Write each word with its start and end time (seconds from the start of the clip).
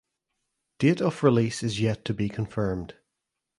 Date 0.79 0.99
of 0.99 1.21
release 1.23 1.61
is 1.61 1.79
yet 1.79 2.03
to 2.05 2.13
be 2.15 2.27
confirmed. 2.27 2.95